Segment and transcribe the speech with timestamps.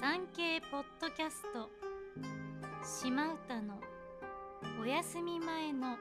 [0.00, 1.68] 産経ポッドキャスト。
[2.82, 3.78] 島唄の
[4.80, 5.98] お休み前の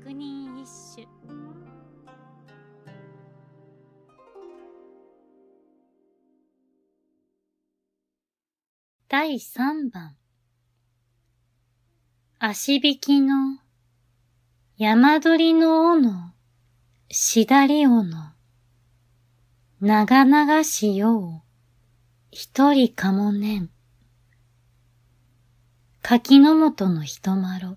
[0.00, 1.06] 百人一首。
[9.08, 10.16] 第三番。
[12.38, 13.58] 足引きの
[14.78, 16.32] 山鳥の尾の
[17.10, 18.32] しだり尾の
[19.82, 21.43] 長々しよう。
[22.36, 23.70] 一人かもねん。
[26.02, 27.76] 柿の本の人まろ。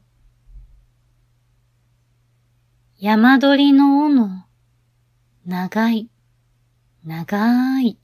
[2.98, 4.48] 山鳥の尾の
[5.45, 6.09] 長い、
[7.05, 7.99] 長い、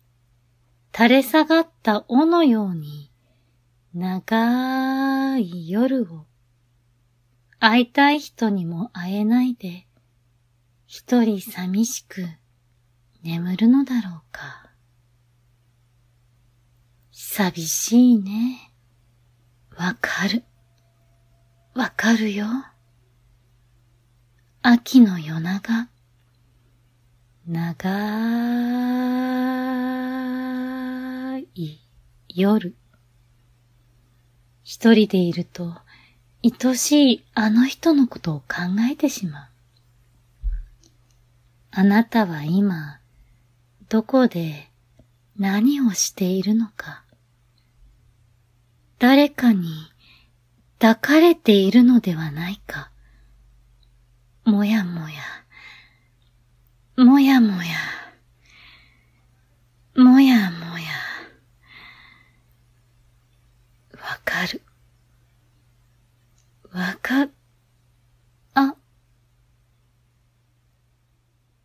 [0.95, 3.09] 垂れ下がった尾のように。
[3.95, 6.27] 長い夜を。
[7.59, 9.87] 会いたい人にも会えないで。
[10.85, 12.27] 一人寂しく
[13.23, 14.63] 眠るのだろうか。
[17.35, 18.71] 寂しいね。
[19.75, 20.43] わかる。
[21.73, 22.45] わかるよ。
[24.61, 25.89] 秋の夜長。
[27.47, 27.89] 長
[31.55, 31.79] い
[32.29, 32.75] 夜。
[34.63, 35.73] 一人でいると、
[36.43, 38.57] 愛しいあの人のことを考
[38.91, 39.47] えてしまう。
[41.71, 42.99] あなたは今、
[43.89, 44.69] どこで
[45.35, 47.03] 何をしているのか。
[48.99, 49.69] 誰かに
[50.79, 52.91] 抱かれているのではないか。
[54.45, 55.21] もやもや、
[56.97, 57.77] もやもや、
[59.95, 60.85] もやもや、
[63.93, 64.61] わかる。
[66.71, 67.29] わか、
[68.55, 68.75] あ、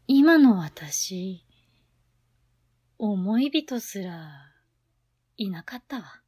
[0.06, 1.44] 今の私、
[2.98, 4.52] 思い人すら
[5.36, 6.22] いなかったわ。